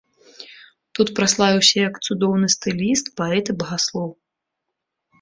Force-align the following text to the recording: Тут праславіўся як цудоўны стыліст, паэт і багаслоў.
Тут 0.99 1.07
праславіўся 1.19 1.75
як 1.87 2.01
цудоўны 2.05 2.51
стыліст, 2.57 3.05
паэт 3.23 3.45
і 3.55 3.59
багаслоў. 3.63 4.09